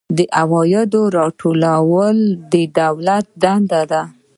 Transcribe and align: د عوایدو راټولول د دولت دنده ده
د 0.17 0.19
عوایدو 0.41 1.01
راټولول 1.17 2.17
د 2.53 2.55
دولت 2.79 3.25
دنده 3.43 3.81
ده 3.91 4.01